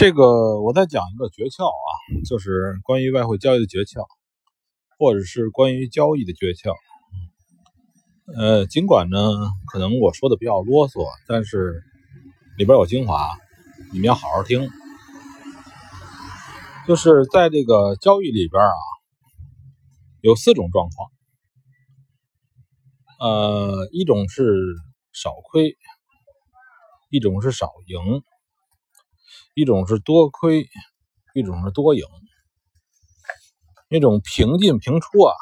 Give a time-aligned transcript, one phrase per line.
[0.00, 1.88] 这个我再讲一个诀窍啊，
[2.24, 4.06] 就是关于外汇交易的诀窍，
[4.98, 6.74] 或者是关于交易的诀窍。
[8.34, 9.18] 呃，尽管呢，
[9.70, 11.82] 可能我说的比较啰嗦，但是
[12.56, 13.28] 里边有精华，
[13.92, 14.70] 你们要好好听。
[16.88, 18.72] 就是在这个交易里边啊，
[20.22, 21.10] 有四种状况。
[23.20, 24.50] 呃，一种是
[25.12, 25.76] 少亏，
[27.10, 28.22] 一种是少赢。
[29.60, 30.66] 一种是多亏，
[31.34, 32.02] 一种是多赢，
[33.90, 35.34] 那种平进平出啊，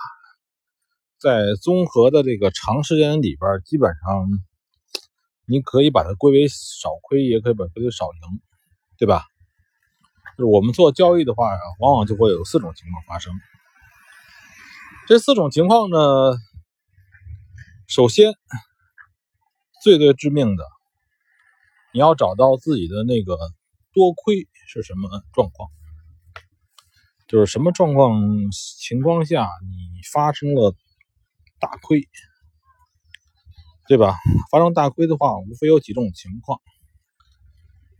[1.20, 4.26] 在综合的这个长时间里边，基本上
[5.46, 8.40] 你可以把它归为少亏，也可以把它归为少赢，
[8.98, 9.22] 对吧？
[10.36, 11.48] 就是我们做交易的话，
[11.78, 13.32] 往往就会有四种情况发生。
[15.06, 15.96] 这四种情况呢，
[17.86, 18.34] 首先
[19.80, 20.64] 最最致命的，
[21.92, 23.38] 你要找到自己的那个。
[23.98, 25.68] 多亏是什么状况？
[27.26, 30.72] 就是什么状况情况下你发生了
[31.58, 32.08] 大亏，
[33.88, 34.14] 对吧？
[34.52, 36.60] 发生大亏的话，无非有几种情况。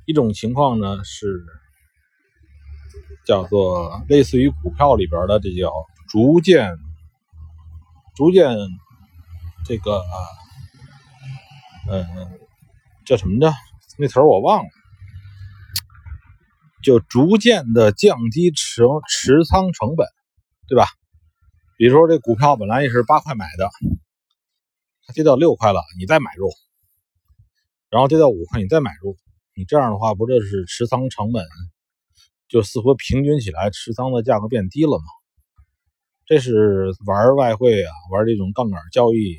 [0.07, 1.45] 一种情况呢是
[3.27, 5.73] 叫做类似于股票里边的，这叫
[6.09, 6.79] 逐渐、
[8.15, 8.57] 逐渐
[9.67, 10.01] 这个
[11.89, 12.07] 呃，
[13.05, 13.53] 叫什么着？
[13.99, 14.71] 那词我忘了。
[16.83, 20.07] 就逐渐的降低持持仓成本，
[20.69, 20.87] 对吧？
[21.77, 23.71] 比如说这股票本来也是八块买的，
[25.07, 26.49] 它跌到六块了，你再买入，
[27.89, 29.17] 然后跌到五块，你再买入，
[29.55, 31.45] 你这样的话，不就是持仓成本
[32.49, 35.05] 就似乎平均起来，持仓的价格变低了吗？
[36.27, 39.37] 这是玩外汇啊，玩这种杠杆交易，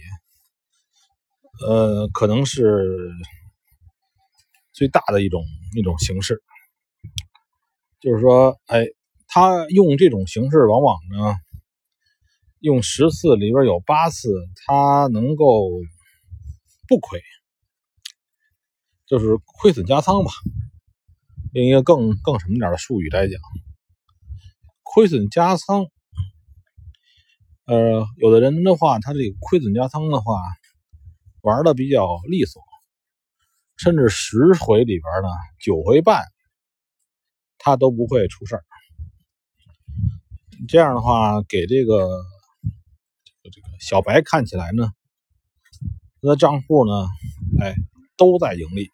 [1.67, 3.11] 呃，可能是
[4.71, 5.43] 最大的一种
[5.75, 6.41] 一种形式。
[7.99, 8.85] 就是说，哎，
[9.27, 11.35] 他用这种形式，往往呢，
[12.59, 14.29] 用十次里边有八次，
[14.65, 15.69] 他能够
[16.87, 17.21] 不亏，
[19.05, 20.31] 就是亏损加仓吧。
[21.53, 23.39] 用一个更更什么点的术语来讲，
[24.83, 25.87] 亏损加仓。
[27.65, 30.41] 呃，有的人的话，他这个亏损加仓的话，
[31.41, 32.61] 玩的比较利索，
[33.77, 35.27] 甚至十回里边呢，
[35.59, 36.23] 九回半。
[37.59, 38.63] 他都不会出事儿，
[40.67, 42.21] 这样的话给这个
[43.43, 44.91] 这个小白看起来呢，
[46.21, 47.07] 他的账户呢，
[47.61, 47.75] 哎，
[48.17, 48.89] 都在盈利，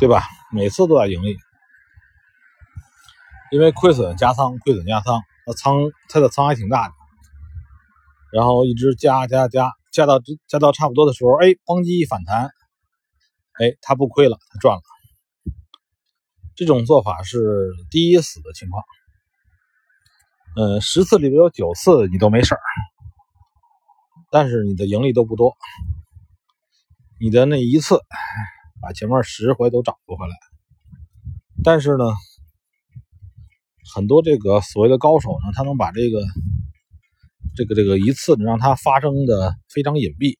[0.00, 0.22] 对吧？
[0.52, 1.36] 每次都在盈利，
[3.50, 5.76] 因为亏损加仓，亏损加仓，那仓
[6.08, 6.94] 他的仓还挺大的，
[8.32, 10.18] 然后一直加加加，加到
[10.48, 12.46] 加到差不多的时候，哎，咣叽一反弹，
[13.60, 14.82] 哎，他不亏了，他赚了。
[16.54, 18.84] 这种做法是第一死的情况，
[20.54, 22.60] 呃，十次里边有九次你都没事儿，
[24.30, 25.56] 但是你的盈利都不多，
[27.18, 27.98] 你的那一次
[28.82, 30.34] 把前面十回都找不回来。
[31.64, 32.04] 但是呢，
[33.94, 36.20] 很多这个所谓的高手呢，他能把这个
[37.56, 40.36] 这个这个一次让它发生的非常隐蔽，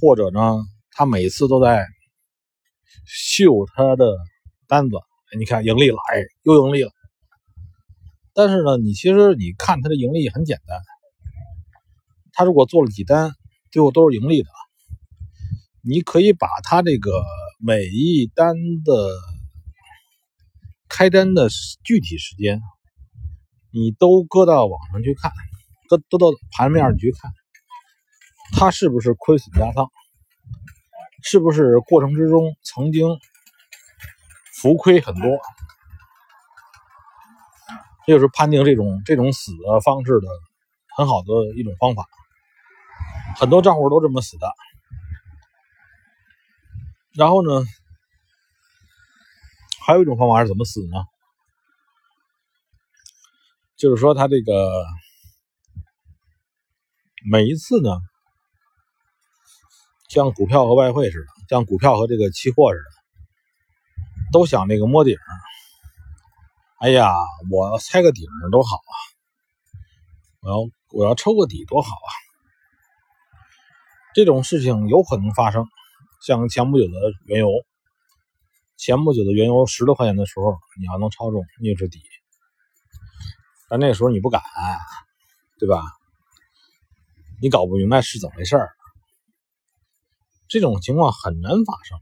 [0.00, 0.58] 或者呢，
[0.90, 1.86] 他每次都在
[3.06, 4.14] 秀他的。
[4.72, 4.96] 单子，
[5.38, 6.90] 你看盈利了，哎，又盈利了。
[8.32, 10.80] 但是呢，你其实你看它的盈利很简单，
[12.32, 13.34] 他如果做了几单，
[13.70, 14.48] 最后都是盈利的，
[15.82, 17.22] 你可以把它这个
[17.58, 19.10] 每一单的
[20.88, 21.50] 开单的
[21.84, 22.62] 具体时间，
[23.72, 25.30] 你都搁到网上去看，
[25.90, 27.30] 搁搁到盘面上去看，
[28.54, 29.90] 它是不是亏损加仓，
[31.22, 33.06] 是不是过程之中曾经。
[34.62, 35.22] 浮亏很多，
[38.06, 40.28] 这就是判定这种这种死的方式的
[40.96, 42.06] 很好的一种方法。
[43.36, 44.46] 很多账户都这么死的。
[47.14, 47.66] 然后呢，
[49.84, 51.04] 还有一种方法是怎么死呢？
[53.76, 54.86] 就是说，他这个
[57.28, 57.90] 每一次呢，
[60.08, 63.01] 像股票和外汇似的，像股票和这个期货似的。
[64.32, 65.16] 都想那个摸顶，
[66.80, 67.12] 哎呀，
[67.50, 68.94] 我要猜个顶多好啊！
[70.40, 70.56] 我要
[70.90, 72.10] 我要抽个底多好啊！
[74.14, 75.68] 这种事情有可能发生，
[76.26, 76.92] 像前不久的
[77.26, 77.48] 原油，
[78.76, 82.02] 前不久的原油十多块钱的时候，你要能抄中，你就是底。
[83.68, 84.42] 但那时候你不敢，
[85.58, 85.82] 对吧？
[87.40, 88.70] 你搞不明白是怎么回事儿，
[90.48, 91.98] 这种情况很难发生。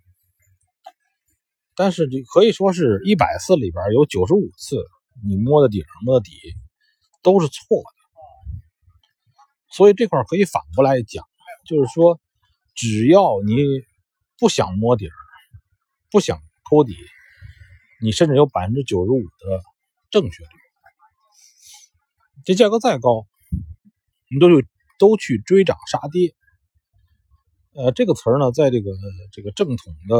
[1.74, 4.76] 但是你可以说是一百次里边有九十五次
[5.26, 6.32] 你摸的顶摸的底
[7.22, 7.90] 都是错的，
[9.72, 11.24] 所以这块可以反过来讲，
[11.66, 12.20] 就是说
[12.74, 13.56] 只要你
[14.38, 15.08] 不想摸底，
[16.10, 16.94] 不想抠底，
[18.02, 19.62] 你甚至有百分之九十五的
[20.10, 20.50] 正确率。
[22.44, 23.26] 这价格再高，
[24.30, 24.66] 你都去
[24.98, 26.34] 都去追涨杀跌。
[27.72, 28.90] 呃，这个词儿呢，在这个
[29.30, 30.16] 这个正统的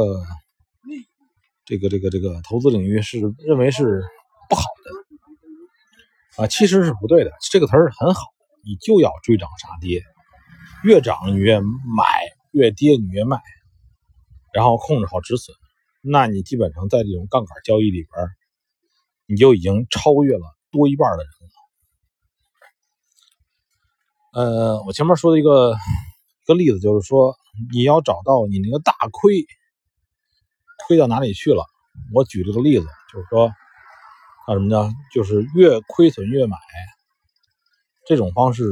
[1.71, 4.03] 这个这个这个投资领域是认为是
[4.49, 4.63] 不好
[6.35, 7.31] 的啊，其实是不对的。
[7.49, 8.27] 这个词儿很好，
[8.65, 10.03] 你就要追涨杀跌，
[10.83, 12.03] 越涨你越买，
[12.51, 13.39] 越跌你越卖，
[14.51, 15.55] 然后控制好止损，
[16.01, 18.27] 那你基本上在这种杠杆交易里边，
[19.27, 21.31] 你就已经超越了多一半的人
[24.43, 24.43] 了。
[24.75, 27.37] 呃，我前面说的一个一个例子就是说。
[27.73, 29.45] 你要找到你那个大亏，
[30.87, 31.63] 亏到哪里去了？
[32.13, 33.51] 我举了个例子，就是说，
[34.47, 34.93] 叫什么呢？
[35.13, 36.57] 就是越亏损越买，
[38.07, 38.63] 这种方式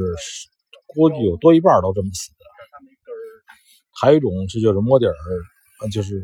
[0.87, 2.37] 估计有多一半都这么死的。
[4.01, 5.13] 还有一种是就是摸底儿，
[5.91, 6.23] 就是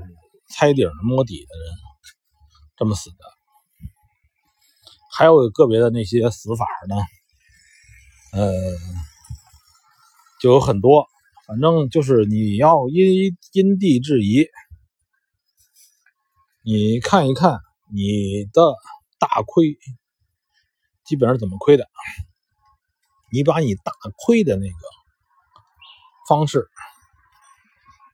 [0.50, 1.76] 猜底摸底的人
[2.78, 3.18] 这么死的。
[5.12, 6.96] 还有个别的那些死法呢，
[8.32, 8.54] 呃，
[10.42, 11.08] 就有很多。
[11.48, 14.48] 反正就是你要因因地制宜，
[16.68, 17.60] 你看一看
[17.94, 18.74] 你的
[19.20, 19.78] 大亏
[21.04, 21.88] 基本上怎么亏的，
[23.32, 24.76] 你把你大亏的那个
[26.28, 26.68] 方式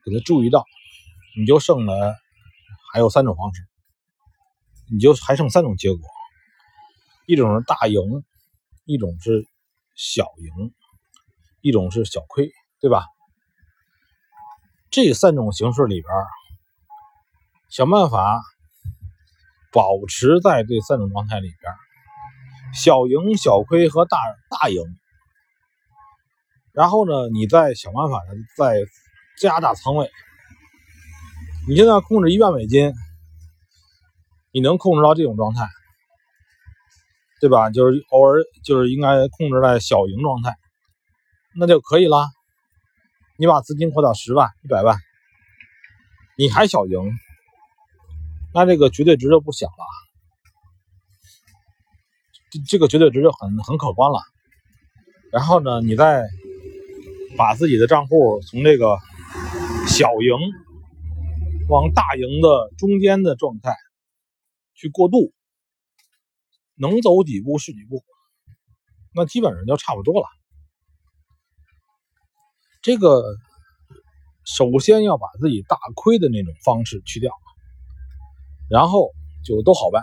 [0.04, 0.66] 给他注意到，
[1.40, 2.14] 你就剩了
[2.92, 3.66] 还有三种方式，
[4.92, 6.02] 你就还剩三种结果，
[7.28, 8.02] 一种是大赢，
[8.84, 9.48] 一种是
[9.96, 10.74] 小赢，
[11.62, 12.52] 一种是小亏，
[12.82, 13.06] 对吧？
[14.90, 16.14] 这三种形式里边，
[17.72, 18.42] 想办法
[19.72, 21.74] 保持在这三种状态里边，
[22.74, 24.18] 小赢、小亏和大
[24.50, 24.84] 大赢。
[26.74, 28.76] 然后呢，你再想办法的再
[29.40, 30.12] 加大仓位。
[31.66, 32.94] 你现在控制一万美金，
[34.52, 35.66] 你能控制到这种状态，
[37.40, 37.70] 对吧？
[37.70, 40.58] 就是偶尔就是应该控制在小赢状态，
[41.56, 42.28] 那就可以了。
[43.38, 44.98] 你把资金扩到十万、一百万，
[46.38, 47.00] 你还小赢，
[48.54, 49.86] 那这个绝对值就不小了，
[52.68, 54.20] 这个绝对值就很很可观了。
[55.32, 56.28] 然后呢，你再
[57.38, 58.98] 把自己的账户从这个
[59.88, 60.36] 小赢
[61.70, 63.74] 往大赢的中间的状态
[64.74, 65.34] 去过渡，
[66.76, 68.04] 能走几步是几步，
[69.14, 70.28] 那基本上就差不多了。
[72.82, 73.24] 这个
[74.44, 77.32] 首先要把自己大亏的那种方式去掉，
[78.72, 79.12] 然后
[79.44, 80.02] 就都好办，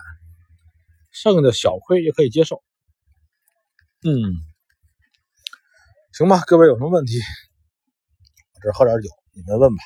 [1.10, 2.62] 剩的小亏也可以接受。
[4.02, 4.12] 嗯，
[6.12, 7.18] 行吧，各位有什么问题，
[8.52, 9.82] 我这喝点酒，你们问吧。